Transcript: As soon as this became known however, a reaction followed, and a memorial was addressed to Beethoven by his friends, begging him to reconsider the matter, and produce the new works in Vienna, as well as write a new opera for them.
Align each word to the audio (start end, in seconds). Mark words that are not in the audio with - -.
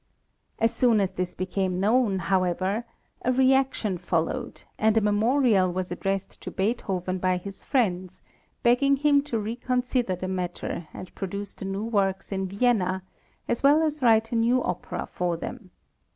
As 0.57 0.73
soon 0.73 0.99
as 0.99 1.11
this 1.11 1.35
became 1.35 1.79
known 1.79 2.17
however, 2.17 2.85
a 3.23 3.31
reaction 3.31 3.99
followed, 3.99 4.63
and 4.79 4.97
a 4.97 4.99
memorial 4.99 5.71
was 5.71 5.91
addressed 5.91 6.41
to 6.41 6.49
Beethoven 6.49 7.19
by 7.19 7.37
his 7.37 7.63
friends, 7.63 8.23
begging 8.63 8.95
him 8.95 9.21
to 9.21 9.37
reconsider 9.37 10.15
the 10.15 10.27
matter, 10.27 10.87
and 10.91 11.13
produce 11.13 11.53
the 11.53 11.65
new 11.65 11.83
works 11.83 12.31
in 12.31 12.47
Vienna, 12.47 13.03
as 13.47 13.61
well 13.61 13.83
as 13.83 14.01
write 14.01 14.31
a 14.31 14.35
new 14.35 14.63
opera 14.63 15.05
for 15.13 15.37
them. 15.37 15.69